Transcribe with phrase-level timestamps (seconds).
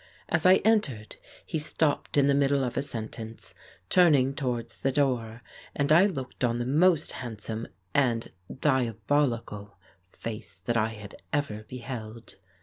[0.29, 3.53] As I entered, he stopped in the middle of a sentence,
[3.87, 5.43] turning towards the door,
[5.75, 9.77] and I looked on the most handsome and diabolical
[10.09, 12.37] face that I had ever beheld.